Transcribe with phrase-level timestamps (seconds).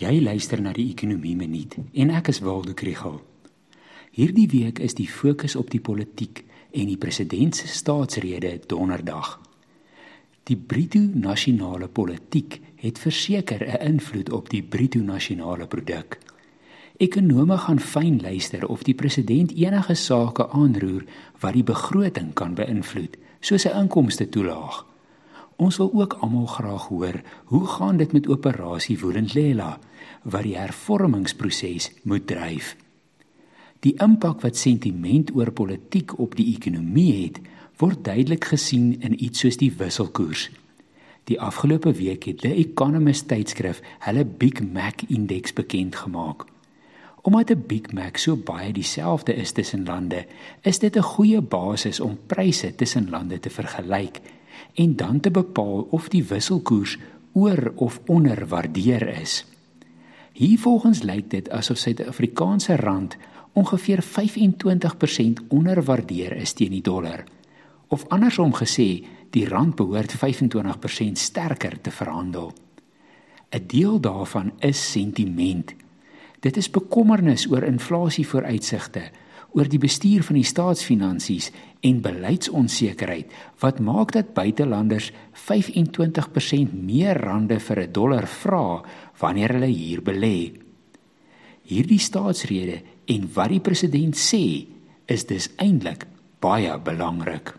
[0.00, 3.18] Jy luister na die Ekonomie Minuut en ek is Waldo Krugel.
[4.16, 6.40] Hierdie week is die fokus op die politiek
[6.72, 9.34] en die president se staatsrede donderdag.
[10.48, 16.18] Die bruto nasionale politiek het verseker 'n invloed op die bruto nasionale produk.
[16.96, 21.04] Ekonome gaan fyn luister of die president enige sake aanroer
[21.40, 24.89] wat die begroting kan beïnvloed, soos 'n inkomste toelaag.
[25.60, 29.74] Ons wil ook almal graag hoor hoe gaan dit met operasie Woordenlela
[30.22, 32.76] wat die hervormingsproses moet dryf.
[33.84, 37.42] Die impak wat sentiment oor politiek op die ekonomie het,
[37.76, 40.48] word duidelik gesien in iets soos die wisselkoers.
[41.28, 46.48] Die afgelope week het die Economist tydskrif hulle Big Mac indeks bekend gemaak.
[47.22, 50.26] Omdat 'n Big Mac so baie dieselfde is tussen lande,
[50.62, 54.20] is dit 'n goeie basis om pryse tussen lande te vergelyk
[54.74, 56.98] en dan te bepaal of die wisselkoers
[57.32, 59.44] oor of onder waardeer is.
[60.32, 63.16] Hiervolgens lyk dit asof Suid-Afrikaanse rand
[63.52, 67.24] ongeveer 25% onderwaardeer is teen die dollar.
[67.88, 72.52] Of andersom gesê, die rand behoort 25% sterker te verhandel.
[73.50, 75.74] 'n Deel daarvan is sentiment.
[76.40, 79.10] Dit is bekommernis oor inflasie vooruitsigte
[79.52, 81.50] oor die bestuur van die staatsfinansies
[81.86, 85.10] en beleidsonsekerheid wat maak dat buitelanders
[85.48, 88.82] 25% meer rande vir 'n dollar vra
[89.20, 90.52] wanneer hulle hier belê.
[91.62, 94.66] Hierdie staatsrede en wat die president sê
[95.06, 96.06] is dus eintlik
[96.40, 97.54] baie belangrik.